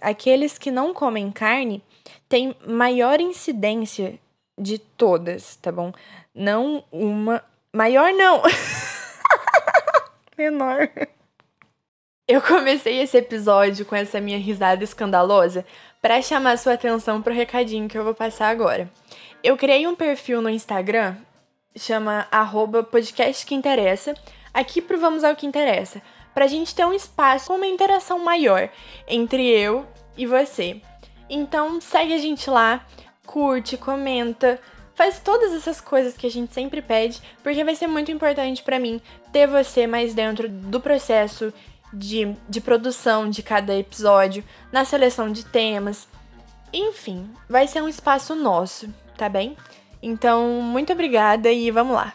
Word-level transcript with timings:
aqueles 0.00 0.58
que 0.58 0.70
não 0.70 0.94
comem 0.94 1.30
carne 1.30 1.82
têm 2.28 2.54
maior 2.66 3.20
incidência 3.20 4.18
de 4.58 4.78
todas, 4.78 5.56
tá 5.56 5.70
bom? 5.70 5.92
Não 6.34 6.84
uma. 6.90 7.42
Maior 7.72 8.12
não! 8.12 8.42
Menor. 10.36 10.88
Eu 12.26 12.42
comecei 12.42 13.00
esse 13.00 13.16
episódio 13.16 13.86
com 13.86 13.96
essa 13.96 14.20
minha 14.20 14.38
risada 14.38 14.84
escandalosa 14.84 15.64
para 16.00 16.20
chamar 16.20 16.58
sua 16.58 16.74
atenção 16.74 17.22
pro 17.22 17.32
recadinho 17.32 17.88
que 17.88 17.96
eu 17.96 18.04
vou 18.04 18.14
passar 18.14 18.48
agora. 18.48 18.88
Eu 19.42 19.56
criei 19.56 19.86
um 19.86 19.94
perfil 19.94 20.42
no 20.42 20.50
Instagram, 20.50 21.16
chama 21.76 22.26
arroba 22.30 22.82
podcast 22.82 23.46
que 23.46 23.54
interessa, 23.54 24.14
aqui 24.52 24.82
pro 24.82 24.98
Vamos 25.00 25.24
ao 25.24 25.34
que 25.34 25.46
interessa, 25.46 26.02
pra 26.38 26.46
gente 26.46 26.72
ter 26.72 26.86
um 26.86 26.92
espaço 26.92 27.48
com 27.48 27.54
uma 27.54 27.66
interação 27.66 28.20
maior 28.20 28.70
entre 29.08 29.44
eu 29.44 29.84
e 30.16 30.24
você. 30.24 30.80
Então 31.28 31.80
segue 31.80 32.14
a 32.14 32.18
gente 32.18 32.48
lá, 32.48 32.86
curte, 33.26 33.76
comenta, 33.76 34.60
faz 34.94 35.18
todas 35.18 35.52
essas 35.52 35.80
coisas 35.80 36.16
que 36.16 36.28
a 36.28 36.30
gente 36.30 36.54
sempre 36.54 36.80
pede, 36.80 37.20
porque 37.42 37.64
vai 37.64 37.74
ser 37.74 37.88
muito 37.88 38.12
importante 38.12 38.62
para 38.62 38.78
mim 38.78 39.02
ter 39.32 39.48
você 39.48 39.84
mais 39.84 40.14
dentro 40.14 40.48
do 40.48 40.80
processo 40.80 41.52
de, 41.92 42.36
de 42.48 42.60
produção 42.60 43.28
de 43.28 43.42
cada 43.42 43.76
episódio, 43.76 44.44
na 44.70 44.84
seleção 44.84 45.32
de 45.32 45.44
temas. 45.44 46.06
Enfim, 46.72 47.28
vai 47.48 47.66
ser 47.66 47.82
um 47.82 47.88
espaço 47.88 48.36
nosso, 48.36 48.88
tá 49.16 49.28
bem? 49.28 49.56
Então, 50.00 50.62
muito 50.62 50.92
obrigada 50.92 51.50
e 51.50 51.68
vamos 51.72 51.96
lá! 51.96 52.14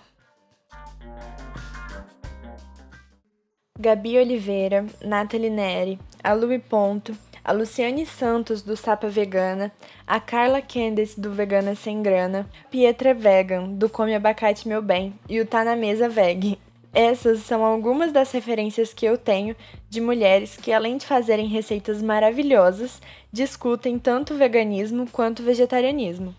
Gabi 3.84 4.18
Oliveira, 4.18 4.86
Nathalie 5.04 5.50
Neri, 5.50 6.00
a 6.24 6.32
Lui 6.32 6.58
Ponto, 6.58 7.14
a 7.44 7.52
Luciane 7.52 8.06
Santos 8.06 8.62
do 8.62 8.78
Sapa 8.78 9.10
Vegana, 9.10 9.74
a 10.08 10.22
Carla 10.22 10.62
Candice 10.62 11.20
do 11.20 11.34
Vegana 11.34 11.76
Sem 11.76 12.02
Grana, 12.02 12.50
Pietra 12.72 13.14
Vegan 13.14 13.74
do 13.74 13.90
Come 13.90 14.16
Abacate 14.16 14.70
Meu 14.70 14.82
Bem 14.82 15.14
e 15.28 15.42
o 15.42 15.46
Tá 15.46 15.66
na 15.66 15.76
Mesa 15.76 16.08
Veg. 16.08 16.58
Essas 16.94 17.40
são 17.42 17.62
algumas 17.62 18.14
das 18.14 18.32
referências 18.32 18.94
que 18.94 19.06
eu 19.06 19.18
tenho 19.18 19.54
de 19.90 20.00
mulheres 20.00 20.56
que, 20.56 20.72
além 20.72 20.96
de 20.96 21.06
fazerem 21.06 21.48
receitas 21.48 22.02
maravilhosas, 22.02 23.02
discutem 23.34 24.00
tanto 24.00 24.34
veganismo 24.34 25.10
quanto 25.12 25.44
vegetarianismo. 25.44 26.34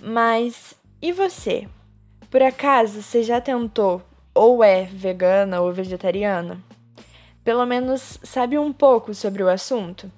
Mas 0.00 0.76
e 1.02 1.10
você? 1.10 1.66
Por 2.30 2.40
acaso 2.40 3.02
você 3.02 3.24
já 3.24 3.40
tentou 3.40 4.00
ou 4.38 4.62
é 4.62 4.84
vegana 4.84 5.60
ou 5.60 5.72
vegetariana? 5.72 6.62
Pelo 7.42 7.66
menos 7.66 8.20
sabe 8.22 8.56
um 8.56 8.72
pouco 8.72 9.12
sobre 9.12 9.42
o 9.42 9.48
assunto? 9.48 10.08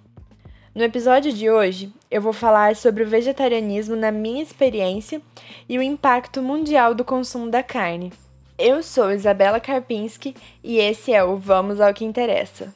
No 0.74 0.82
episódio 0.82 1.32
de 1.32 1.48
hoje, 1.48 1.90
eu 2.10 2.20
vou 2.20 2.34
falar 2.34 2.76
sobre 2.76 3.02
o 3.02 3.08
vegetarianismo 3.08 3.96
na 3.96 4.12
minha 4.12 4.42
experiência 4.42 5.22
e 5.66 5.78
o 5.78 5.82
impacto 5.82 6.42
mundial 6.42 6.94
do 6.94 7.02
consumo 7.02 7.50
da 7.50 7.62
carne. 7.62 8.12
Eu 8.58 8.82
sou 8.82 9.10
Isabela 9.10 9.58
Karpinski 9.58 10.36
e 10.62 10.76
esse 10.76 11.14
é 11.14 11.24
o 11.24 11.36
Vamos 11.36 11.80
ao 11.80 11.94
que 11.94 12.04
Interessa. 12.04 12.74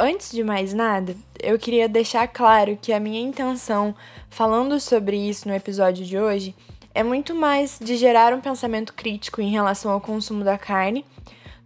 Antes 0.00 0.30
de 0.30 0.44
mais 0.44 0.72
nada, 0.72 1.16
eu 1.42 1.58
queria 1.58 1.88
deixar 1.88 2.28
claro 2.28 2.78
que 2.80 2.92
a 2.92 3.00
minha 3.00 3.20
intenção 3.20 3.92
falando 4.30 4.78
sobre 4.78 5.16
isso 5.16 5.48
no 5.48 5.54
episódio 5.54 6.06
de 6.06 6.16
hoje 6.16 6.54
é 6.94 7.02
muito 7.02 7.34
mais 7.34 7.80
de 7.82 7.96
gerar 7.96 8.32
um 8.32 8.40
pensamento 8.40 8.94
crítico 8.94 9.40
em 9.40 9.50
relação 9.50 9.90
ao 9.90 10.00
consumo 10.00 10.44
da 10.44 10.56
carne 10.56 11.04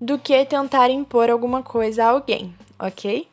do 0.01 0.19
que 0.19 0.47
tentar 0.47 0.89
impor 0.89 1.29
alguma 1.29 1.63
coisa 1.63 2.05
a 2.05 2.09
alguém, 2.09 2.55
ok? 2.79 3.29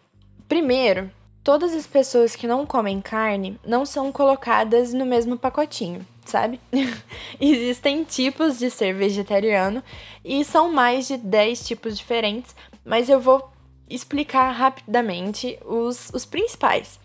Primeiro, 0.49 1.09
todas 1.45 1.73
as 1.73 1.87
pessoas 1.87 2.35
que 2.35 2.45
não 2.45 2.65
comem 2.65 2.99
carne 2.99 3.57
não 3.65 3.85
são 3.85 4.11
colocadas 4.11 4.93
no 4.93 5.05
mesmo 5.05 5.37
pacotinho, 5.37 6.05
sabe? 6.25 6.59
Existem 7.39 8.03
tipos 8.03 8.59
de 8.59 8.69
ser 8.69 8.93
vegetariano 8.93 9.81
e 10.25 10.43
são 10.43 10.73
mais 10.73 11.07
de 11.07 11.15
10 11.15 11.65
tipos 11.65 11.97
diferentes, 11.97 12.53
mas 12.83 13.07
eu 13.07 13.21
vou 13.21 13.49
explicar 13.89 14.51
rapidamente 14.51 15.57
os, 15.65 16.11
os 16.13 16.25
principais, 16.25 16.99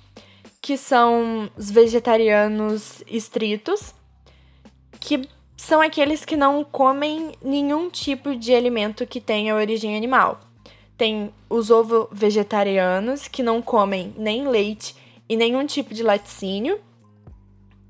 que 0.60 0.76
são 0.76 1.50
os 1.56 1.70
vegetarianos 1.70 3.02
estritos, 3.06 3.94
que 5.00 5.28
são 5.56 5.80
aqueles 5.80 6.24
que 6.24 6.36
não 6.36 6.62
comem 6.64 7.32
nenhum 7.42 7.88
tipo 7.88 8.36
de 8.36 8.54
alimento 8.54 9.06
que 9.06 9.20
tenha 9.20 9.54
origem 9.54 9.96
animal. 9.96 10.40
Tem 10.96 11.32
os 11.48 11.70
ovo-vegetarianos, 11.70 13.28
que 13.28 13.42
não 13.42 13.62
comem 13.62 14.14
nem 14.16 14.46
leite 14.48 14.94
e 15.28 15.36
nenhum 15.36 15.66
tipo 15.66 15.94
de 15.94 16.02
laticínio. 16.02 16.80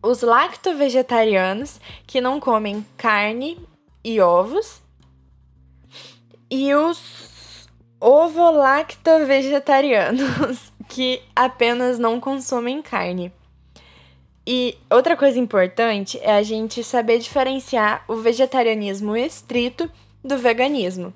Os 0.03 0.23
lacto-vegetarianos, 0.23 1.81
que 2.07 2.21
não 2.21 2.39
comem 2.39 2.87
carne 2.97 3.59
e 4.05 4.21
ovos. 4.21 4.81
E 6.51 6.73
os 6.75 7.24
ovo-lacto-vegetarianos, 8.05 10.71
que 10.87 11.23
apenas 11.35 11.99
não 11.99 12.21
consomem 12.21 12.83
carne. 12.83 13.33
E 14.47 14.77
outra 14.91 15.17
coisa 15.17 15.39
importante 15.39 16.21
é 16.23 16.37
a 16.37 16.43
gente 16.43 16.85
saber 16.85 17.19
diferenciar 17.19 18.05
o 18.07 18.17
vegetarianismo 18.17 19.17
estrito 19.17 19.91
do 20.23 20.37
veganismo. 20.37 21.15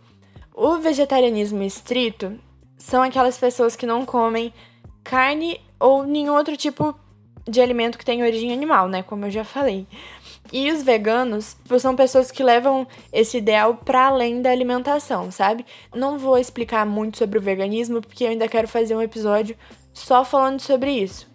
O 0.55 0.79
vegetarianismo 0.79 1.63
estrito 1.63 2.41
são 2.79 3.03
aquelas 3.03 3.37
pessoas 3.37 3.77
que 3.77 3.85
não 3.85 4.07
comem 4.07 4.51
carne 5.05 5.61
ou 5.79 6.05
nenhum 6.05 6.33
outro 6.33 6.57
tipo 6.57 6.99
de 7.47 7.61
alimento 7.61 7.99
que 7.99 8.05
tenha 8.05 8.25
origem 8.25 8.51
animal, 8.51 8.89
né? 8.89 9.03
Como 9.03 9.27
eu 9.27 9.31
já 9.31 9.45
falei. 9.45 9.87
E 10.53 10.71
os 10.71 10.83
veganos 10.83 11.57
são 11.79 11.95
pessoas 11.95 12.31
que 12.31 12.43
levam 12.43 12.87
esse 13.13 13.39
ideal 13.39 13.75
para 13.75 14.07
além 14.07 14.41
da 14.41 14.51
alimentação, 14.51 15.31
sabe? 15.31 15.65
Não 15.95 16.19
vou 16.19 16.39
explicar 16.39 16.87
muito 16.87 17.19
sobre 17.19 17.39
o 17.39 17.43
veganismo 17.43 18.01
porque 18.01 18.25
eu 18.25 18.31
ainda 18.31 18.49
quero 18.49 18.67
fazer 18.67 18.95
um 18.95 19.03
episódio 19.03 19.57
só 19.93 20.25
falando 20.25 20.61
sobre 20.61 20.91
isso. 20.93 21.27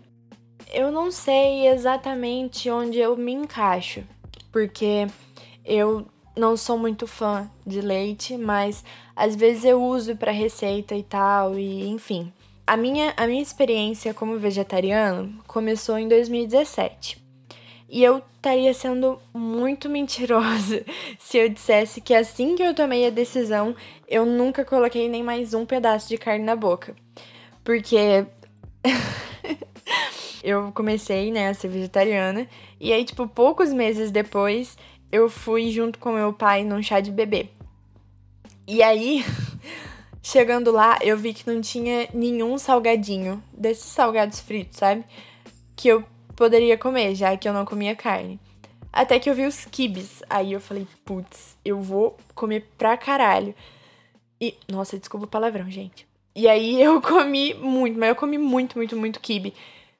Eu 0.74 0.92
não 0.92 1.12
sei 1.12 1.68
exatamente 1.68 2.70
onde 2.70 2.98
eu 2.98 3.16
me 3.16 3.32
encaixo, 3.32 4.04
porque 4.52 5.08
eu 5.64 6.08
não 6.36 6.58
sou 6.58 6.78
muito 6.78 7.06
fã 7.06 7.48
de 7.66 7.80
leite, 7.80 8.36
mas 8.38 8.84
às 9.16 9.36
vezes 9.36 9.66
eu 9.66 9.82
uso 9.84 10.16
para 10.16 10.32
receita 10.32 10.96
e 10.96 11.04
tal, 11.04 11.58
e 11.60 11.88
enfim. 11.88 12.34
A 12.66 12.76
minha, 12.76 13.14
a 13.16 13.28
minha 13.28 13.42
experiência 13.42 14.14
como 14.14 14.40
vegetariano 14.40 15.38
começou 15.46 16.00
em 16.00 16.08
2017. 16.08 17.23
E 17.90 18.04
eu 18.04 18.24
estaria 18.36 18.74
sendo 18.74 19.20
muito 19.34 19.90
mentirosa 19.90 20.84
se 21.20 21.38
eu 21.38 21.48
dissesse 21.48 22.02
que 22.02 22.14
assim 22.14 22.56
que 22.56 22.64
eu 22.64 22.74
tomei 22.74 23.08
a 23.08 23.10
decisão, 23.10 23.76
eu 24.08 24.26
nunca 24.26 24.66
coloquei 24.66 25.08
nem 25.08 25.24
mais 25.24 25.54
um 25.54 25.66
pedaço 25.66 26.10
de 26.10 26.18
carne 26.18 26.44
na 26.44 26.56
boca. 26.56 26.96
Porque 27.64 28.26
eu 30.44 30.72
comecei, 30.74 31.32
né, 31.32 31.50
a 31.50 31.54
ser 31.54 31.70
vegetariana, 31.70 32.48
e 32.80 32.92
aí, 32.92 33.06
tipo, 33.06 33.28
poucos 33.28 33.72
meses 33.72 34.12
depois, 34.12 34.78
eu 35.12 35.30
fui 35.30 35.72
junto 35.72 35.98
com 36.00 36.12
meu 36.12 36.34
pai 36.34 36.66
num 36.66 36.84
chá 36.84 37.00
de 37.00 37.12
bebê. 37.12 37.50
E 38.68 38.84
aí, 38.84 39.24
chegando 40.22 40.72
lá, 40.72 40.98
eu 41.02 41.18
vi 41.18 41.34
que 41.34 41.50
não 41.50 41.62
tinha 41.62 42.10
nenhum 42.14 42.58
salgadinho, 42.58 43.42
desses 43.54 43.86
salgados 43.86 44.40
fritos, 44.42 44.80
sabe? 44.80 45.06
Que 45.76 45.88
eu 45.88 46.04
poderia 46.36 46.78
comer, 46.78 47.16
já 47.16 47.36
que 47.38 47.48
eu 47.48 47.54
não 47.54 47.66
comia 47.66 47.96
carne. 47.96 48.40
Até 48.92 49.20
que 49.20 49.30
eu 49.30 49.34
vi 49.34 49.46
os 49.46 49.66
kibes. 49.66 50.22
Aí 50.30 50.54
eu 50.54 50.62
falei, 50.62 50.88
putz, 51.04 51.58
eu 51.66 51.82
vou 51.82 52.16
comer 52.36 52.68
pra 52.78 52.96
caralho. 52.96 53.56
E, 54.40 54.56
nossa, 54.68 55.00
desculpa 55.00 55.26
o 55.26 55.30
palavrão, 55.30 55.70
gente. 55.70 56.08
E 56.36 56.48
aí 56.48 56.80
eu 56.82 57.02
comi 57.02 57.54
muito, 57.54 57.98
mas 57.98 58.10
eu 58.10 58.16
comi 58.16 58.38
muito, 58.38 58.78
muito, 58.78 58.96
muito 58.96 59.20
kibe. 59.20 59.54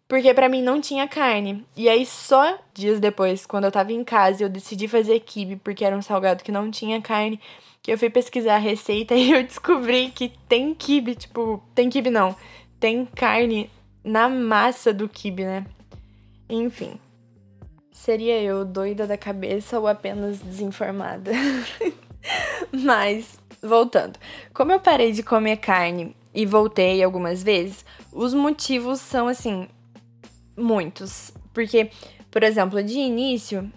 Porque 0.08 0.34
para 0.34 0.50
mim 0.50 0.62
não 0.62 0.80
tinha 0.80 1.08
carne. 1.08 1.66
E 1.76 1.90
aí 1.90 2.06
só 2.06 2.60
dias 2.74 3.00
depois, 3.00 3.46
quando 3.46 3.64
eu 3.64 3.72
tava 3.72 3.92
em 3.92 4.04
casa, 4.04 4.44
eu 4.44 4.50
decidi 4.50 4.88
fazer 4.88 5.20
kibe, 5.22 5.56
porque 5.56 5.84
era 5.84 5.98
um 5.98 6.02
salgado 6.02 6.44
que 6.44 6.52
não 6.52 6.70
tinha 6.70 7.02
carne, 7.02 7.40
que 7.82 7.92
eu 7.92 7.98
fui 7.98 8.10
pesquisar 8.10 8.56
a 8.56 8.60
receita 8.60 9.16
e 9.16 9.32
eu 9.32 9.44
descobri 9.44 10.12
que 10.12 10.32
tem 10.48 10.74
kibe, 10.74 11.16
tipo, 11.16 11.64
tem 11.74 11.90
kibe 11.90 12.10
não, 12.10 12.36
tem 12.80 13.06
carne 13.06 13.70
na 14.04 14.30
massa 14.30 14.94
do 14.94 15.08
kibe, 15.08 15.46
né? 15.46 15.66
Enfim. 16.50 17.00
Seria 17.92 18.42
eu 18.42 18.66
doida 18.66 19.06
da 19.06 19.18
cabeça 19.18 19.80
ou 19.80 19.88
apenas 19.88 20.40
desinformada? 20.40 21.32
Mas, 22.72 23.38
voltando. 23.62 24.18
Como 24.54 24.72
eu 24.72 24.80
parei 24.80 25.12
de 25.12 25.24
comer 25.24 25.58
carne 25.58 26.16
e 26.34 26.46
voltei 26.46 27.04
algumas 27.04 27.44
vezes, 27.44 27.86
os 28.12 28.34
motivos 28.34 29.00
são 29.00 29.28
assim 29.28 29.68
muitos. 30.58 31.32
Porque, 31.54 31.92
por 32.32 32.44
exemplo, 32.44 32.84
de 32.84 32.98
início, 32.98 33.72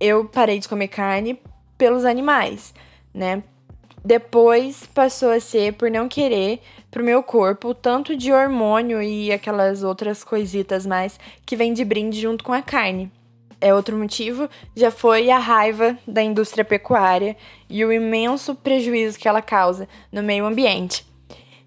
eu 0.00 0.24
parei 0.24 0.58
de 0.58 0.68
comer 0.68 0.88
carne 0.88 1.40
pelos 1.78 2.04
animais, 2.04 2.74
né? 3.12 3.42
Depois 4.04 4.84
passou 4.92 5.30
a 5.30 5.40
ser 5.40 5.72
por 5.72 5.90
não 5.90 6.08
querer 6.08 6.60
pro 6.90 7.02
meu 7.02 7.22
corpo 7.22 7.72
tanto 7.72 8.14
de 8.14 8.30
hormônio 8.30 9.00
e 9.00 9.32
aquelas 9.32 9.82
outras 9.82 10.22
coisitas 10.22 10.84
mais 10.84 11.18
que 11.46 11.56
vem 11.56 11.72
de 11.72 11.84
brinde 11.86 12.20
junto 12.20 12.44
com 12.44 12.52
a 12.52 12.60
carne. 12.60 13.10
É 13.58 13.72
outro 13.72 13.96
motivo, 13.96 14.46
já 14.76 14.90
foi 14.90 15.30
a 15.30 15.38
raiva 15.38 15.96
da 16.06 16.22
indústria 16.22 16.66
pecuária 16.66 17.34
e 17.66 17.82
o 17.82 17.90
imenso 17.90 18.54
prejuízo 18.54 19.18
que 19.18 19.26
ela 19.26 19.40
causa 19.40 19.88
no 20.12 20.22
meio 20.22 20.44
ambiente. 20.44 21.06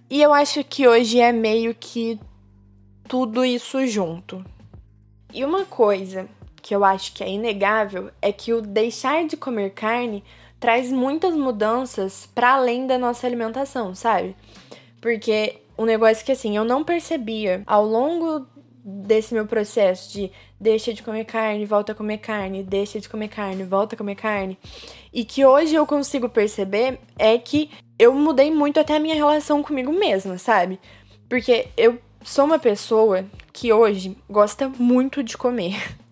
E 0.07 0.21
eu 0.21 0.31
acho 0.31 0.63
que 0.63 0.87
hoje 0.87 1.19
é 1.19 1.31
meio 1.31 1.73
que 1.73 2.19
tudo 3.07 3.43
isso 3.43 3.83
junto. 3.87 4.45
E 5.33 5.43
uma 5.43 5.65
coisa 5.65 6.29
que 6.61 6.75
eu 6.75 6.85
acho 6.85 7.13
que 7.13 7.23
é 7.23 7.29
inegável 7.29 8.11
é 8.21 8.31
que 8.31 8.53
o 8.53 8.61
deixar 8.61 9.25
de 9.25 9.35
comer 9.35 9.71
carne 9.71 10.23
traz 10.59 10.91
muitas 10.91 11.35
mudanças 11.35 12.27
para 12.33 12.53
além 12.53 12.87
da 12.87 12.97
nossa 12.97 13.27
alimentação, 13.27 13.93
sabe? 13.93 14.35
Porque 15.01 15.57
um 15.77 15.85
negócio 15.85 16.25
que 16.25 16.31
assim, 16.31 16.57
eu 16.57 16.63
não 16.63 16.83
percebia 16.83 17.61
ao 17.65 17.85
longo 17.85 18.47
desse 18.83 19.33
meu 19.33 19.45
processo 19.45 20.11
de 20.13 20.31
deixa 20.59 20.93
de 20.93 21.03
comer 21.03 21.25
carne, 21.25 21.65
volta 21.65 21.91
a 21.91 21.95
comer 21.95 22.19
carne, 22.19 22.63
deixa 22.63 22.99
de 22.99 23.09
comer 23.09 23.27
carne, 23.27 23.63
volta 23.63 23.95
a 23.95 23.97
comer 23.97 24.15
carne. 24.15 24.57
E 25.13 25.25
que 25.25 25.45
hoje 25.45 25.75
eu 25.75 25.85
consigo 25.85 26.29
perceber 26.29 26.99
é 27.19 27.37
que 27.37 27.69
eu 27.99 28.13
mudei 28.13 28.49
muito 28.49 28.79
até 28.79 28.95
a 28.95 28.99
minha 28.99 29.15
relação 29.15 29.61
comigo 29.61 29.91
mesma, 29.91 30.37
sabe? 30.37 30.79
Porque 31.27 31.67
eu 31.75 31.99
sou 32.23 32.45
uma 32.45 32.59
pessoa 32.59 33.25
que 33.53 33.71
hoje 33.71 34.17
gosta 34.29 34.69
muito 34.69 35.23
de 35.23 35.37
comer. 35.37 35.75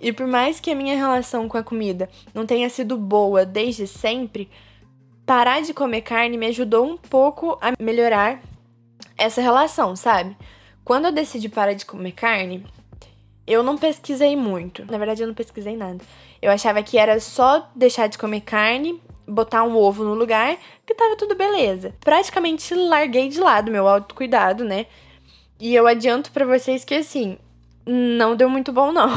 E 0.00 0.12
por 0.12 0.28
mais 0.28 0.60
que 0.60 0.70
a 0.70 0.76
minha 0.76 0.94
relação 0.94 1.48
com 1.48 1.58
a 1.58 1.62
comida 1.62 2.08
não 2.32 2.46
tenha 2.46 2.70
sido 2.70 2.96
boa 2.96 3.44
desde 3.44 3.84
sempre, 3.84 4.48
parar 5.26 5.60
de 5.60 5.74
comer 5.74 6.02
carne 6.02 6.38
me 6.38 6.46
ajudou 6.46 6.86
um 6.86 6.96
pouco 6.96 7.58
a 7.60 7.72
melhorar 7.82 8.40
essa 9.18 9.40
relação, 9.40 9.96
sabe? 9.96 10.36
Quando 10.84 11.06
eu 11.06 11.12
decidi 11.12 11.48
parar 11.48 11.72
de 11.72 11.84
comer 11.84 12.12
carne, 12.12 12.64
eu 13.46 13.62
não 13.62 13.76
pesquisei 13.76 14.36
muito. 14.36 14.84
Na 14.90 14.98
verdade, 14.98 15.22
eu 15.22 15.26
não 15.26 15.34
pesquisei 15.34 15.76
nada. 15.76 15.98
Eu 16.40 16.50
achava 16.50 16.82
que 16.82 16.96
era 16.96 17.18
só 17.20 17.68
deixar 17.74 18.06
de 18.06 18.16
comer 18.16 18.40
carne, 18.40 19.02
botar 19.26 19.62
um 19.62 19.76
ovo 19.76 20.04
no 20.04 20.14
lugar, 20.14 20.56
que 20.86 20.94
tava 20.94 21.16
tudo 21.16 21.34
beleza. 21.34 21.94
Praticamente 22.00 22.74
larguei 22.74 23.28
de 23.28 23.40
lado 23.40 23.70
meu 23.70 23.86
autocuidado, 23.86 24.64
né? 24.64 24.86
E 25.60 25.74
eu 25.74 25.86
adianto 25.86 26.32
para 26.32 26.46
vocês 26.46 26.84
que 26.84 26.94
assim, 26.94 27.36
não 27.86 28.34
deu 28.34 28.48
muito 28.48 28.72
bom 28.72 28.90
não. 28.90 29.10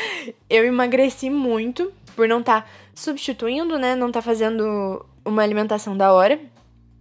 eu 0.48 0.64
emagreci 0.64 1.30
muito 1.30 1.90
por 2.14 2.28
não 2.28 2.40
estar 2.40 2.62
tá 2.62 2.68
substituindo, 2.94 3.78
né? 3.78 3.96
Não 3.96 4.12
tá 4.12 4.20
fazendo 4.20 5.04
uma 5.24 5.42
alimentação 5.42 5.96
da 5.96 6.12
hora. 6.12 6.38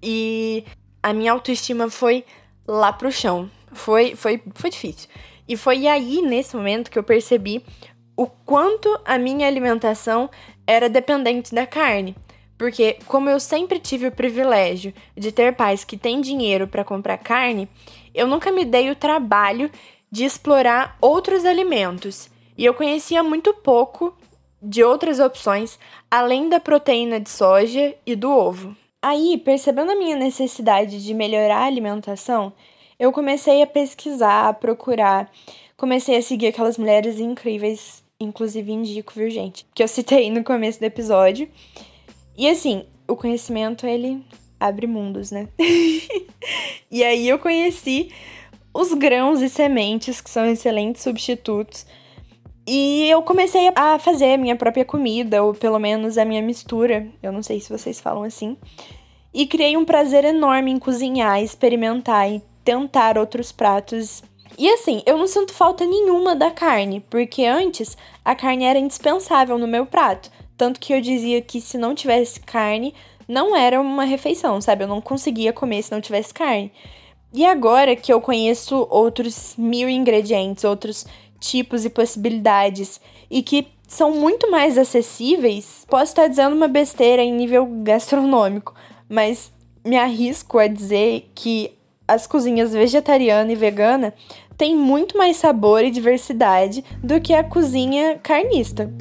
E 0.02 0.64
a 1.04 1.14
minha 1.14 1.32
autoestima 1.32 1.90
foi 1.90 2.24
lá 2.68 2.94
pro 2.94 3.12
chão. 3.12 3.50
Foi, 3.72 4.16
foi, 4.16 4.42
foi 4.54 4.70
difícil. 4.70 5.10
E 5.48 5.58
foi 5.58 5.88
aí, 5.88 6.22
nesse 6.22 6.56
momento, 6.56 6.90
que 6.90 6.98
eu 6.98 7.04
percebi 7.04 7.64
o 8.16 8.26
quanto 8.28 8.98
a 9.04 9.18
minha 9.18 9.46
alimentação 9.46 10.30
era 10.66 10.90
dependente 10.90 11.54
da 11.54 11.68
carne. 11.68 12.16
Porque, 12.58 12.98
como 13.08 13.30
eu 13.30 13.40
sempre 13.40 13.80
tive 13.80 14.08
o 14.08 14.12
privilégio 14.12 14.94
de 15.16 15.32
ter 15.32 15.54
pais 15.56 15.84
que 15.84 15.98
têm 15.98 16.22
dinheiro 16.22 16.68
para 16.68 16.86
comprar 16.86 17.18
carne, 17.18 17.68
eu 18.16 18.26
nunca 18.26 18.52
me 18.52 18.66
dei 18.66 18.90
o 18.90 18.96
trabalho 18.96 19.70
de 20.12 20.24
explorar 20.24 20.98
outros 21.02 21.46
alimentos. 21.46 22.30
E 22.58 22.64
eu 22.64 22.74
conhecia 22.74 23.22
muito 23.22 23.54
pouco 23.54 24.16
de 24.62 24.84
outras 24.84 25.20
opções 25.20 25.78
além 26.10 26.48
da 26.48 26.60
proteína 26.60 27.20
de 27.20 27.30
soja 27.30 27.94
e 28.06 28.16
do 28.16 28.32
ovo. 28.32 28.76
Aí, 29.02 29.38
percebendo 29.38 29.92
a 29.92 29.96
minha 29.96 30.16
necessidade 30.16 31.04
de 31.04 31.14
melhorar 31.14 31.58
a 31.58 31.66
alimentação, 31.66 32.54
eu 32.98 33.12
comecei 33.12 33.62
a 33.62 33.68
pesquisar, 33.68 34.48
a 34.48 34.54
procurar, 34.54 35.30
comecei 35.78 36.18
a 36.18 36.22
seguir 36.22 36.48
aquelas 36.48 36.78
mulheres 36.78 37.20
incríveis, 37.20 38.02
inclusive 38.20 38.72
indico, 38.72 39.14
viu, 39.14 39.30
gente? 39.30 39.66
Que 39.76 39.84
eu 39.84 39.88
citei 39.88 40.32
no 40.32 40.44
começo 40.44 40.80
do 40.80 40.86
episódio. 40.86 41.50
E 42.38 42.50
assim, 42.50 42.86
o 43.08 43.16
conhecimento, 43.16 43.86
ele 43.86 44.24
abre 44.60 44.88
mundos, 44.88 45.32
né? 45.32 45.48
e 46.90 47.04
aí 47.04 47.28
eu 47.28 47.40
conheci 47.40 48.12
os 48.74 48.94
grãos 48.94 49.42
e 49.42 49.50
sementes, 49.50 50.20
que 50.20 50.30
são 50.30 50.46
excelentes 50.46 51.02
substitutos. 51.02 51.86
E 52.68 53.08
eu 53.10 53.22
comecei 53.22 53.72
a 53.76 54.00
fazer 54.00 54.34
a 54.34 54.38
minha 54.38 54.56
própria 54.56 54.84
comida, 54.84 55.44
ou 55.44 55.54
pelo 55.54 55.80
menos 55.80 56.18
a 56.18 56.26
minha 56.26 56.42
mistura. 56.42 57.08
Eu 57.22 57.32
não 57.32 57.44
sei 57.44 57.60
se 57.60 57.70
vocês 57.70 58.02
falam 58.02 58.24
assim. 58.24 58.58
E 59.34 59.46
criei 59.46 59.78
um 59.78 59.86
prazer 59.86 60.26
enorme 60.26 60.72
em 60.72 60.80
cozinhar, 60.80 61.42
experimentar 61.42 62.30
e 62.30 62.42
tentar 62.64 63.18
outros 63.18 63.52
pratos. 63.52 64.24
E 64.58 64.68
assim, 64.70 65.04
eu 65.06 65.18
não 65.18 65.28
sinto 65.28 65.54
falta 65.54 65.86
nenhuma 65.86 66.36
da 66.36 66.50
carne, 66.50 67.06
porque 67.10 67.46
antes 67.46 67.98
a 68.24 68.34
carne 68.34 68.64
era 68.64 68.80
indispensável 68.80 69.58
no 69.58 69.68
meu 69.68 69.86
prato. 69.86 70.32
Tanto 70.58 70.80
que 70.80 70.94
eu 70.94 71.02
dizia 71.02 71.42
que 71.42 71.62
se 71.62 71.78
não 71.78 71.94
tivesse 71.94 72.40
carne, 72.40 72.94
não 73.28 73.56
era 73.56 73.80
uma 73.80 74.04
refeição, 74.04 74.60
sabe? 74.62 74.84
Eu 74.84 74.88
não 74.88 75.02
conseguia 75.02 75.54
comer 75.54 75.82
se 75.84 75.92
não 75.92 76.02
tivesse 76.02 76.34
carne. 76.34 76.72
E 77.34 77.46
agora 77.46 77.96
que 77.96 78.14
eu 78.14 78.22
conheço 78.22 78.88
outros 78.90 79.56
mil 79.58 79.90
ingredientes, 79.90 80.64
outros 80.64 81.06
tipos 81.40 81.84
e 81.86 81.90
possibilidades, 81.90 83.02
e 83.30 83.42
que 83.42 83.68
são 83.88 84.12
muito 84.12 84.50
mais 84.50 84.78
acessíveis, 84.78 85.86
posso 85.90 86.12
estar 86.12 86.28
dizendo 86.28 86.56
uma 86.56 86.68
besteira 86.68 87.22
em 87.22 87.34
nível 87.34 87.66
gastronômico, 87.84 88.74
mas 89.08 89.52
me 89.84 89.98
arrisco 89.98 90.58
a 90.58 90.68
dizer 90.68 91.30
que 91.36 91.72
as 92.08 92.26
cozinhas 92.26 92.74
vegetariana 92.74 93.52
e 93.52 93.56
vegana 93.56 94.14
têm 94.58 94.76
muito 94.76 95.18
mais 95.18 95.38
sabor 95.38 95.84
e 95.84 95.92
diversidade 95.92 96.84
do 97.04 97.20
que 97.20 97.34
a 97.34 97.44
cozinha 97.44 98.18
carnista. 98.22 98.92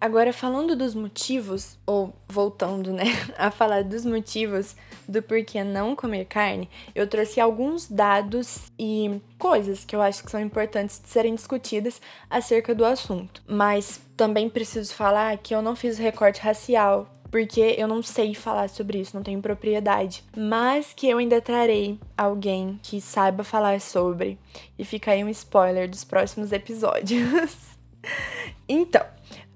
Agora, 0.00 0.32
falando 0.32 0.74
dos 0.74 0.94
motivos, 0.94 1.76
ou 1.84 2.14
voltando, 2.26 2.90
né, 2.90 3.04
a 3.36 3.50
falar 3.50 3.84
dos 3.84 4.04
motivos 4.04 4.74
do 5.06 5.20
porquê 5.20 5.62
não 5.62 5.94
comer 5.94 6.24
carne, 6.24 6.70
eu 6.94 7.06
trouxe 7.06 7.40
alguns 7.40 7.86
dados 7.86 8.70
e 8.78 9.20
coisas 9.38 9.84
que 9.84 9.94
eu 9.94 10.00
acho 10.00 10.24
que 10.24 10.30
são 10.30 10.40
importantes 10.40 11.00
de 11.00 11.08
serem 11.08 11.34
discutidas 11.34 12.00
acerca 12.30 12.74
do 12.74 12.84
assunto. 12.84 13.42
Mas 13.46 14.00
também 14.16 14.48
preciso 14.48 14.94
falar 14.94 15.36
que 15.36 15.54
eu 15.54 15.60
não 15.60 15.76
fiz 15.76 15.98
recorte 15.98 16.40
racial 16.40 17.10
porque 17.30 17.76
eu 17.78 17.86
não 17.86 18.02
sei 18.02 18.34
falar 18.34 18.68
sobre 18.68 18.98
isso, 18.98 19.14
não 19.14 19.22
tenho 19.22 19.40
propriedade. 19.40 20.24
Mas 20.36 20.92
que 20.92 21.08
eu 21.08 21.18
ainda 21.18 21.40
trarei 21.40 21.98
alguém 22.16 22.80
que 22.82 23.00
saiba 23.00 23.44
falar 23.44 23.80
sobre. 23.80 24.38
E 24.78 24.84
fica 24.84 25.12
aí 25.12 25.22
um 25.22 25.28
spoiler 25.28 25.88
dos 25.88 26.02
próximos 26.02 26.50
episódios. 26.50 27.78
então, 28.68 29.04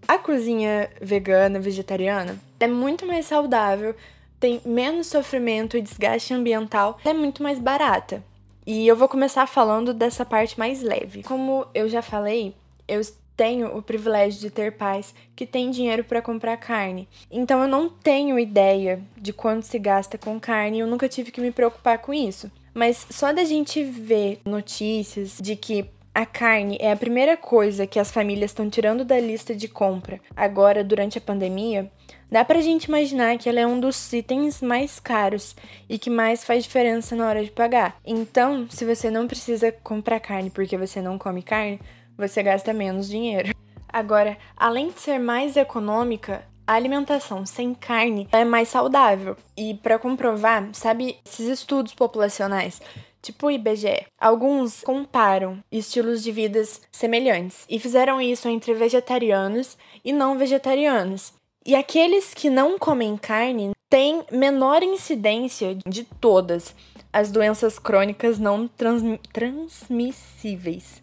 a 0.06 0.18
cozinha 0.18 0.90
vegana, 1.00 1.58
vegetariana, 1.61 2.38
é 2.61 2.66
muito 2.66 3.06
mais 3.06 3.26
saudável, 3.26 3.94
tem 4.38 4.61
menos 4.64 5.06
sofrimento 5.06 5.76
e 5.76 5.82
desgaste 5.82 6.34
ambiental, 6.34 6.99
é 7.04 7.12
muito 7.12 7.42
mais 7.42 7.58
barata. 7.58 8.23
E 8.66 8.87
eu 8.87 8.96
vou 8.96 9.08
começar 9.08 9.46
falando 9.46 9.92
dessa 9.92 10.25
parte 10.25 10.58
mais 10.58 10.82
leve. 10.82 11.23
Como 11.23 11.66
eu 11.75 11.88
já 11.88 12.00
falei, 12.00 12.54
eu 12.88 13.00
tenho 13.37 13.76
o 13.76 13.82
privilégio 13.82 14.40
de 14.40 14.50
ter 14.50 14.73
pais 14.73 15.14
que 15.34 15.46
têm 15.46 15.70
dinheiro 15.70 16.04
para 16.04 16.23
comprar 16.23 16.56
carne. 16.56 17.08
Então 17.30 17.62
eu 17.62 17.68
não 17.68 17.88
tenho 17.88 18.38
ideia 18.38 19.02
de 19.16 19.32
quanto 19.32 19.66
se 19.66 19.78
gasta 19.78 20.16
com 20.16 20.38
carne, 20.40 20.78
eu 20.80 20.87
nunca 20.87 21.08
tive 21.08 21.30
que 21.30 21.40
me 21.40 21.50
preocupar 21.50 21.99
com 21.99 22.14
isso. 22.14 22.50
Mas 22.73 23.06
só 23.11 23.32
da 23.32 23.44
gente 23.44 23.82
ver 23.84 24.40
notícias 24.44 25.38
de 25.40 25.54
que 25.54 25.87
a 26.14 26.25
carne 26.25 26.78
é 26.80 26.92
a 26.92 26.97
primeira 26.97 27.37
coisa 27.37 27.88
que 27.88 27.99
as 27.99 28.12
famílias 28.12 28.52
estão 28.52 28.71
tirando 28.71 29.04
da 29.04 29.18
lista 29.18 29.52
de 29.52 29.66
compra 29.66 30.21
agora 30.37 30.85
durante 30.85 31.18
a 31.18 31.21
pandemia, 31.21 31.90
dá 32.30 32.44
pra 32.44 32.61
gente 32.61 32.85
imaginar 32.85 33.37
que 33.37 33.49
ela 33.49 33.59
é 33.59 33.66
um 33.66 33.80
dos 33.80 34.12
itens 34.12 34.62
mais 34.62 35.00
caros 35.00 35.56
e 35.88 35.99
que 35.99 36.09
mais 36.09 36.44
faz 36.44 36.62
diferença 36.62 37.16
na 37.16 37.26
hora 37.26 37.44
de 37.44 37.50
pagar. 37.50 37.97
Então, 38.06 38.68
se 38.71 38.85
você 38.85 39.11
não 39.11 39.26
precisa 39.26 39.73
comprar 39.73 40.21
carne 40.21 40.50
porque 40.50 40.76
você 40.76 41.02
não 41.02 41.18
come 41.18 41.42
carne, 41.42 41.80
você 42.16 42.44
gasta 42.44 42.73
menos 42.73 43.09
dinheiro. 43.09 43.52
Agora, 43.88 44.38
além 44.56 44.90
de 44.90 45.00
ser 45.00 45.18
mais 45.18 45.56
econômica, 45.56 46.44
a 46.64 46.75
alimentação 46.75 47.44
sem 47.44 47.75
carne 47.75 48.28
é 48.33 48.44
mais 48.44 48.68
saudável. 48.68 49.37
E 49.56 49.75
para 49.75 49.99
comprovar, 49.99 50.68
sabe 50.73 51.18
esses 51.26 51.47
estudos 51.47 51.92
populacionais, 51.92 52.80
tipo 53.25 53.50
IBGE, 53.50 54.07
alguns 54.21 54.83
comparam 54.83 55.64
estilos 55.73 56.23
de 56.23 56.31
vidas 56.31 56.83
semelhantes 56.93 57.64
e 57.71 57.78
fizeram 57.78 58.21
isso 58.21 58.47
entre 58.49 58.75
vegetarianos 58.75 59.78
e 60.04 60.12
não 60.12 60.37
vegetarianos. 60.37 61.33
E 61.64 61.75
aqueles 61.75 62.35
que 62.35 62.50
não 62.50 62.78
comem 62.78 63.16
carne 63.16 63.71
têm 63.88 64.23
menor 64.31 64.83
incidência 64.83 65.75
de 65.87 66.04
todas 66.04 66.75
as 67.11 67.31
doenças 67.31 67.78
crônicas 67.78 68.38
não 68.38 68.69
trans 68.69 69.02
transmissíveis. 69.33 71.02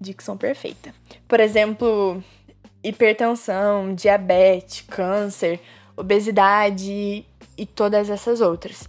Dicção 0.00 0.38
perfeita. 0.38 0.94
Por 1.26 1.40
exemplo, 1.40 2.22
hipertensão, 2.84 3.92
diabetes, 3.92 4.82
câncer, 4.82 5.58
obesidade 5.96 7.26
e 7.56 7.66
todas 7.66 8.08
essas 8.08 8.40
outras. 8.40 8.88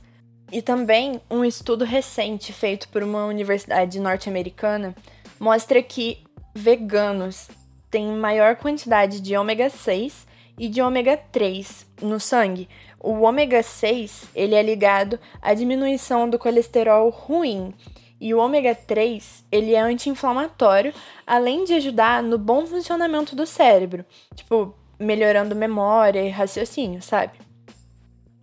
E 0.51 0.62
também 0.62 1.22
um 1.29 1.46
estudo 1.46 1.86
recente 1.86 2.51
feito 2.51 2.89
por 2.89 3.03
uma 3.03 3.25
universidade 3.25 4.00
norte-americana 4.00 4.96
mostra 5.39 5.82
que 5.82 6.24
veganos 6.56 7.48
têm 7.89 8.08
maior 8.18 8.56
quantidade 8.56 9.22
de 9.22 9.38
ômega 9.38 9.70
6 9.70 10.27
e 10.58 10.68
de 10.68 10.82
ômega 10.82 11.18
3 11.32 11.86
no 12.01 12.20
sangue. 12.20 12.68
O 13.00 13.22
ômega 13.22 13.63
6, 13.63 14.29
ele 14.36 14.56
é 14.56 14.62
ligado 14.62 15.20
à 15.41 15.53
diminuição 15.53 16.29
do 16.29 16.38
colesterol 16.38 17.10
ruim, 17.10 17.74
e 18.22 18.34
o 18.34 18.39
ômega 18.39 18.75
3, 18.75 19.46
ele 19.50 19.74
é 19.74 19.79
anti-inflamatório, 19.79 20.94
além 21.25 21.63
de 21.63 21.74
ajudar 21.75 22.22
no 22.22 22.38
bom 22.38 22.65
funcionamento 22.65 23.34
do 23.34 23.46
cérebro, 23.46 24.06
tipo, 24.36 24.75
melhorando 25.00 25.56
memória 25.56 26.22
e 26.22 26.29
raciocínio, 26.29 27.01
sabe? 27.01 27.39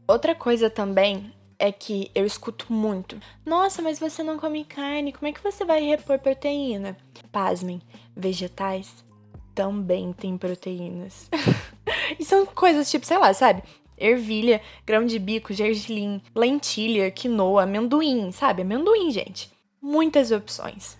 Outra 0.08 0.34
coisa 0.34 0.70
também 0.70 1.30
é 1.58 1.70
que 1.72 2.10
eu 2.14 2.24
escuto 2.24 2.72
muito: 2.72 3.20
"Nossa, 3.44 3.82
mas 3.82 3.98
você 3.98 4.22
não 4.22 4.38
come 4.38 4.64
carne, 4.64 5.12
como 5.12 5.28
é 5.28 5.32
que 5.32 5.42
você 5.42 5.64
vai 5.64 5.80
repor 5.80 6.18
proteína?" 6.18 6.96
Pasmem, 7.32 7.80
vegetais 8.16 9.04
também 9.54 10.12
têm 10.12 10.36
proteínas. 10.36 11.30
e 12.18 12.24
são 12.24 12.44
coisas 12.44 12.90
tipo, 12.90 13.06
sei 13.06 13.18
lá, 13.18 13.32
sabe? 13.32 13.62
Ervilha, 13.98 14.60
grão 14.86 15.06
de 15.06 15.18
bico, 15.18 15.54
gergelim, 15.54 16.20
lentilha, 16.34 17.10
quinoa, 17.10 17.62
amendoim, 17.62 18.30
sabe? 18.30 18.62
Amendoim, 18.62 19.10
gente 19.10 19.56
muitas 19.86 20.32
opções. 20.32 20.98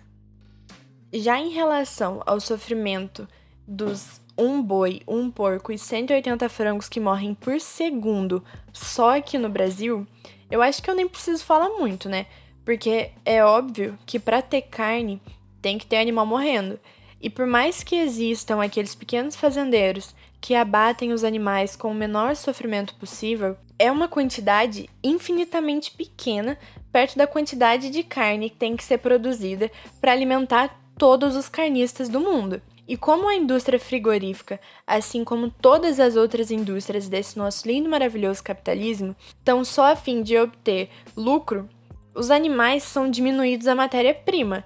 Já 1.11 1.37
em 1.37 1.49
relação 1.49 2.23
ao 2.25 2.39
sofrimento 2.39 3.27
dos 3.67 4.21
um 4.37 4.61
boi, 4.61 5.01
um 5.07 5.31
porco 5.31 5.71
e 5.71 5.77
180 5.77 6.47
frangos 6.49 6.87
que 6.87 6.99
morrem 6.99 7.33
por 7.33 7.59
segundo 7.59 8.43
só 8.71 9.17
aqui 9.17 9.37
no 9.37 9.49
Brasil, 9.49 10.05
eu 10.49 10.61
acho 10.61 10.81
que 10.81 10.89
eu 10.89 10.95
nem 10.95 11.07
preciso 11.07 11.43
falar 11.43 11.69
muito, 11.69 12.07
né? 12.07 12.27
Porque 12.63 13.11
é 13.25 13.43
óbvio 13.43 13.97
que 14.05 14.19
para 14.19 14.41
ter 14.41 14.63
carne 14.63 15.21
tem 15.61 15.77
que 15.77 15.85
ter 15.85 15.97
animal 15.97 16.25
morrendo. 16.25 16.79
E 17.19 17.29
por 17.29 17.47
mais 17.47 17.83
que 17.83 17.95
existam 17.95 18.61
aqueles 18.61 18.93
pequenos 18.93 19.35
fazendeiros 19.35 20.13
que 20.39 20.53
abatem 20.53 21.11
os 21.11 21.23
animais 21.23 21.75
com 21.75 21.91
o 21.91 21.95
menor 21.95 22.35
sofrimento 22.35 22.93
possível, 22.95 23.57
é 23.79 23.91
uma 23.91 24.07
quantidade 24.07 24.89
infinitamente 25.03 25.91
pequena 25.91 26.57
perto 26.91 27.17
da 27.17 27.25
quantidade 27.25 27.89
de 27.89 28.03
carne 28.03 28.49
que 28.49 28.55
tem 28.55 28.75
que 28.75 28.83
ser 28.83 28.99
produzida 28.99 29.71
para 29.99 30.11
alimentar 30.11 30.79
todos 30.97 31.35
os 31.35 31.49
carnistas 31.49 32.07
do 32.07 32.19
mundo. 32.19 32.61
E 32.87 32.95
como 32.95 33.27
a 33.27 33.35
indústria 33.35 33.79
frigorífica, 33.79 34.59
assim 34.85 35.23
como 35.23 35.51
todas 35.51 35.99
as 35.99 36.15
outras 36.15 36.51
indústrias 36.51 37.09
desse 37.09 37.37
nosso 37.37 37.67
lindo 37.67 37.87
e 37.87 37.91
maravilhoso 37.91 38.41
capitalismo, 38.41 39.15
estão 39.37 39.65
só 39.65 39.91
a 39.91 39.95
fim 39.95 40.21
de 40.23 40.37
obter 40.37 40.89
lucro, 41.15 41.67
os 42.15 42.31
animais 42.31 42.83
são 42.83 43.09
diminuídos 43.11 43.67
a 43.67 43.75
matéria-prima. 43.75 44.63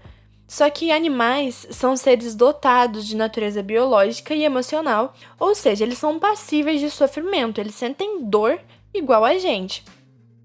Só 0.47 0.69
que 0.69 0.91
animais 0.91 1.65
são 1.71 1.97
seres 1.97 2.35
dotados 2.35 3.07
de 3.07 3.15
natureza 3.15 3.63
biológica 3.63 4.35
e 4.35 4.43
emocional, 4.43 5.13
ou 5.39 5.55
seja, 5.55 5.83
eles 5.83 5.97
são 5.97 6.19
passíveis 6.19 6.79
de 6.79 6.89
sofrimento, 6.89 7.59
eles 7.59 7.75
sentem 7.75 8.23
dor 8.23 8.59
igual 8.93 9.23
a 9.23 9.37
gente. 9.37 9.83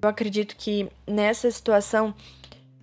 Eu 0.00 0.08
acredito 0.08 0.56
que 0.56 0.88
nessa 1.06 1.50
situação 1.50 2.14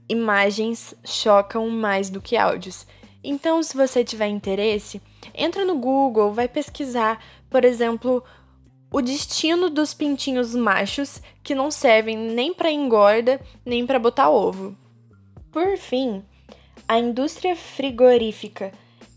imagens 0.07 0.93
chocam 1.05 1.69
mais 1.69 2.09
do 2.09 2.21
que 2.21 2.35
áudios. 2.35 2.85
Então, 3.23 3.63
se 3.63 3.75
você 3.75 4.03
tiver 4.03 4.27
interesse, 4.27 5.01
entra 5.33 5.63
no 5.63 5.77
Google, 5.77 6.33
vai 6.33 6.47
pesquisar, 6.47 7.23
por 7.49 7.63
exemplo, 7.63 8.23
o 8.91 9.01
destino 9.01 9.69
dos 9.69 9.93
pintinhos 9.93 10.53
machos 10.53 11.21
que 11.41 11.55
não 11.55 11.71
servem 11.71 12.17
nem 12.17 12.53
para 12.53 12.71
engorda, 12.71 13.39
nem 13.65 13.87
para 13.87 13.97
botar 13.97 14.29
ovo. 14.29 14.75
Por 15.51 15.77
fim, 15.77 16.23
a 16.87 16.99
indústria 16.99 17.55
frigorífica 17.55 18.71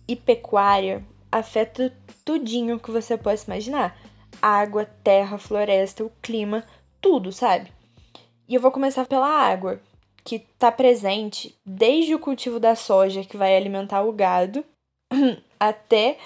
e 0.06 0.14
pecuária 0.14 1.04
afeta 1.30 1.92
tudinho 2.24 2.78
que 2.78 2.90
você 2.90 3.16
possa 3.18 3.46
imaginar. 3.46 3.98
Água, 4.40 4.84
terra, 4.84 5.36
floresta, 5.36 6.04
o 6.04 6.12
clima, 6.22 6.64
tudo, 7.00 7.32
sabe? 7.32 7.72
E 8.48 8.54
eu 8.54 8.60
vou 8.60 8.70
começar 8.70 9.06
pela 9.06 9.28
água, 9.28 9.80
que 10.26 10.36
está 10.36 10.72
presente 10.72 11.54
desde 11.64 12.12
o 12.12 12.18
cultivo 12.18 12.58
da 12.58 12.74
soja, 12.74 13.24
que 13.24 13.36
vai 13.36 13.56
alimentar 13.56 14.02
o 14.02 14.10
gado, 14.12 14.64
até 15.58 16.18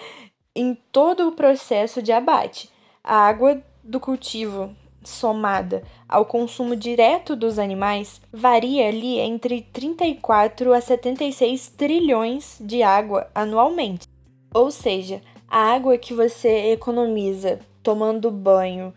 em 0.57 0.75
todo 0.91 1.29
o 1.29 1.33
processo 1.33 2.01
de 2.01 2.11
abate. 2.11 2.71
A 3.05 3.15
água 3.15 3.63
do 3.85 4.01
cultivo 4.01 4.75
somada 5.05 5.83
ao 6.09 6.25
consumo 6.25 6.75
direto 6.75 7.37
dos 7.37 7.59
animais 7.59 8.23
varia 8.33 8.89
ali 8.89 9.19
entre 9.19 9.63
34 9.71 10.73
a 10.73 10.81
76 10.81 11.69
trilhões 11.69 12.57
de 12.59 12.83
água 12.83 13.31
anualmente. 13.35 14.09
Ou 14.55 14.71
seja, 14.71 15.21
a 15.47 15.75
água 15.75 15.99
que 15.99 16.15
você 16.15 16.73
economiza 16.73 17.61
tomando 17.83 18.31
banho 18.31 18.95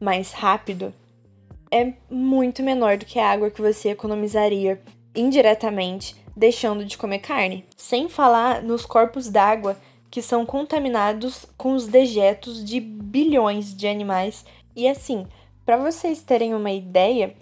mais 0.00 0.30
rápido 0.32 0.94
é 1.74 1.92
muito 2.08 2.62
menor 2.62 2.96
do 2.96 3.04
que 3.04 3.18
a 3.18 3.28
água 3.28 3.50
que 3.50 3.60
você 3.60 3.88
economizaria 3.88 4.80
indiretamente 5.12 6.14
deixando 6.36 6.84
de 6.84 6.96
comer 6.96 7.18
carne. 7.18 7.64
Sem 7.76 8.08
falar 8.08 8.62
nos 8.62 8.86
corpos 8.86 9.28
d'água 9.28 9.76
que 10.08 10.22
são 10.22 10.46
contaminados 10.46 11.44
com 11.58 11.74
os 11.74 11.88
dejetos 11.88 12.64
de 12.64 12.78
bilhões 12.78 13.74
de 13.74 13.88
animais. 13.88 14.44
E 14.76 14.86
assim, 14.86 15.26
para 15.66 15.76
vocês 15.76 16.22
terem 16.22 16.54
uma 16.54 16.70
ideia, 16.70 17.34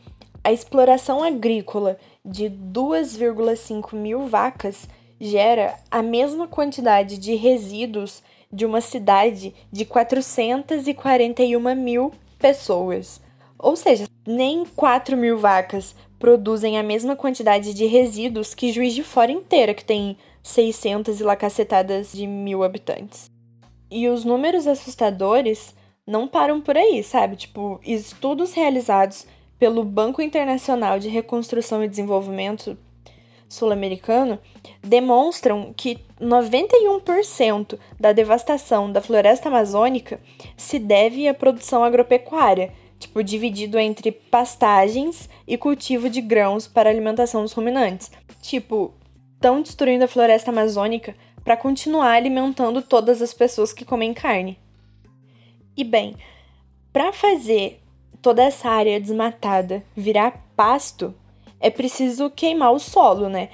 a 0.43 0.51
exploração 0.51 1.23
agrícola 1.23 1.99
de 2.25 2.45
2,5 2.45 3.95
mil 3.95 4.27
vacas 4.29 4.89
gera 5.21 5.75
a 5.91 6.03
mesma 6.03 6.49
quantidade 6.49 7.19
de 7.19 7.35
resíduos 7.35 8.23
de 8.51 8.65
uma 8.65 8.81
cidade 8.81 9.55
de 9.71 9.85
441 9.85 11.75
mil 11.77 12.11
pessoas. 12.39 13.21
Ou 13.62 13.76
seja, 13.76 14.09
nem 14.26 14.64
4 14.64 15.16
mil 15.16 15.38
vacas 15.38 15.95
produzem 16.19 16.78
a 16.78 16.83
mesma 16.83 17.14
quantidade 17.14 17.73
de 17.73 17.87
resíduos 17.87 18.54
que 18.54 18.73
Juiz 18.73 18.92
de 18.92 19.04
Fora 19.04 19.31
inteira, 19.31 19.73
que 19.73 19.85
tem 19.85 20.16
600 20.42 21.21
e 21.21 21.23
lá 21.23 21.37
cacetadas 21.37 22.12
de 22.12 22.26
mil 22.26 22.64
habitantes. 22.64 23.31
E 23.88 24.09
os 24.09 24.25
números 24.25 24.66
assustadores 24.66 25.75
não 26.04 26.26
param 26.26 26.61
por 26.61 26.76
aí, 26.76 27.04
sabe? 27.04 27.37
Tipo, 27.37 27.81
estudos 27.85 28.52
realizados 28.52 29.26
pelo 29.61 29.85
Banco 29.85 30.21
Internacional 30.21 30.99
de 30.99 31.09
Reconstrução 31.09 31.85
e 31.85 31.88
Desenvolvimento 31.88 32.76
sul-americano 33.49 34.40
demonstram 34.83 35.73
que 35.76 36.00
91% 36.21 37.78
da 38.00 38.12
devastação 38.12 38.90
da 38.90 39.00
floresta 39.00 39.49
amazônica 39.49 40.19
se 40.57 40.78
deve 40.78 41.28
à 41.28 41.35
produção 41.35 41.85
agropecuária, 41.85 42.73
tipo, 43.03 43.23
dividido 43.23 43.79
entre 43.79 44.11
pastagens 44.11 45.29
e 45.47 45.59
cultivo 45.59 46.09
de 46.09 46.21
grãos 46.21 46.67
para 46.67 46.89
alimentação 46.89 47.43
dos 47.43 47.53
ruminantes. 47.53 48.11
Tipo, 48.41 48.95
estão 49.35 49.61
destruindo 49.61 50.05
a 50.05 50.09
floresta 50.09 50.51
amazônica 50.51 51.15
para 51.45 51.57
continuar 51.57 52.13
alimentando 52.13 52.81
todas 52.81 53.21
as 53.21 53.35
pessoas 53.35 53.73
que 53.73 53.85
comem 53.85 54.15
carne. 54.15 54.59
E 55.77 55.83
bem, 55.83 56.15
para 56.93 57.13
fazer 57.13 57.81
toda 58.21 58.43
essa 58.43 58.69
área 58.69 59.01
desmatada 59.01 59.83
virar 59.97 60.45
pasto, 60.55 61.15
é 61.59 61.71
preciso 61.71 62.31
queimar 62.31 62.73
o 62.73 62.79
solo, 62.79 63.29
né? 63.29 63.49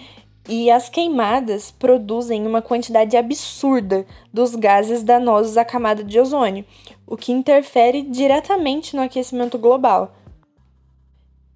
E 0.49 0.71
as 0.71 0.89
queimadas 0.89 1.71
produzem 1.71 2.47
uma 2.47 2.63
quantidade 2.63 3.17
absurda 3.17 4.07
dos 4.33 4.55
gases 4.55 5.03
danosos 5.03 5.57
à 5.57 5.65
camada 5.65 6.03
de 6.03 6.19
ozônio, 6.19 6.65
o 7.09 7.17
que 7.17 7.33
interfere 7.33 8.03
diretamente 8.03 8.95
no 8.95 9.03
aquecimento 9.03 9.59
global. 9.59 10.15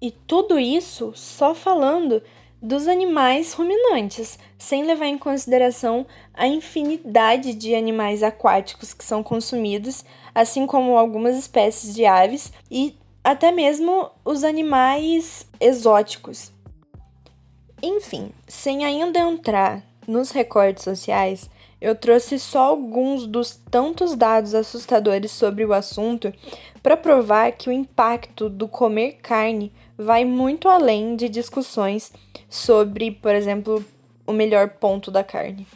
E 0.01 0.09
tudo 0.09 0.59
isso 0.59 1.13
só 1.15 1.53
falando 1.53 2.21
dos 2.59 2.87
animais 2.87 3.53
ruminantes, 3.53 4.39
sem 4.57 4.83
levar 4.83 5.05
em 5.05 5.17
consideração 5.17 6.07
a 6.33 6.47
infinidade 6.47 7.53
de 7.53 7.75
animais 7.75 8.23
aquáticos 8.23 8.93
que 8.93 9.03
são 9.03 9.21
consumidos, 9.21 10.03
assim 10.33 10.65
como 10.65 10.97
algumas 10.97 11.37
espécies 11.37 11.93
de 11.93 12.05
aves 12.05 12.51
e 12.71 12.97
até 13.23 13.51
mesmo 13.51 14.09
os 14.25 14.43
animais 14.43 15.47
exóticos. 15.59 16.51
Enfim, 17.81 18.31
sem 18.47 18.85
ainda 18.85 19.19
entrar 19.19 19.83
nos 20.07 20.31
recortes 20.31 20.83
sociais, 20.83 21.49
eu 21.83 21.93
trouxe 21.93 22.39
só 22.39 22.61
alguns 22.61 23.27
dos 23.27 23.57
tantos 23.69 24.15
dados 24.15 24.55
assustadores 24.55 25.31
sobre 25.31 25.65
o 25.65 25.73
assunto 25.73 26.31
para 26.81 26.95
provar 26.95 27.51
que 27.51 27.67
o 27.67 27.73
impacto 27.73 28.47
do 28.47 28.69
comer 28.69 29.17
carne 29.21 29.69
vai 29.97 30.23
muito 30.23 30.69
além 30.69 31.17
de 31.17 31.27
discussões 31.27 32.13
sobre, 32.49 33.11
por 33.11 33.35
exemplo, 33.35 33.83
o 34.25 34.31
melhor 34.31 34.69
ponto 34.69 35.11
da 35.11 35.25
carne. 35.25 35.67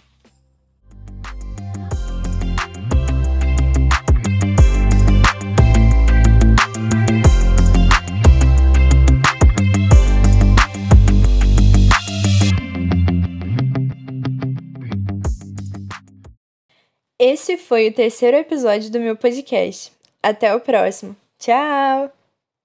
Esse 17.29 17.57
foi 17.57 17.89
o 17.89 17.93
terceiro 17.93 18.38
episódio 18.38 18.89
do 18.89 19.01
meu 19.01 19.13
podcast. 19.17 19.91
Até 20.24 20.55
o 20.55 20.62
próximo. 20.62 21.13
Tchau! 21.38 22.17